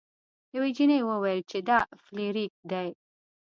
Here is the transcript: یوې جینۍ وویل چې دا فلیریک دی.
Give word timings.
یوې 0.55 0.69
جینۍ 0.75 1.01
وویل 1.05 1.41
چې 1.49 1.57
دا 1.67 1.79
فلیریک 2.03 2.53
دی. 2.71 2.89